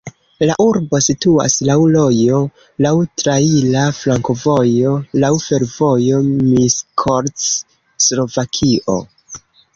[0.49, 2.39] La urbo situas laŭ rojo,
[2.85, 8.99] laŭ traira flankovojo, laŭ fervojo Miskolc-Slovakio.